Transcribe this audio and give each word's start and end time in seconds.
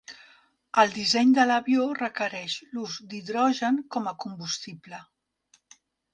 El 0.83 0.93
disseny 0.95 1.33
de 1.39 1.43
l'avió 1.49 1.85
requereix 1.99 2.55
l'ús 2.73 2.97
d'hidrogen 3.13 3.79
com 3.97 4.11
a 4.13 4.17
combustible. 4.27 5.05